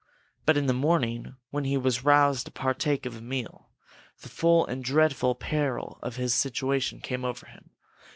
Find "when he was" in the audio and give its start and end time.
1.51-2.03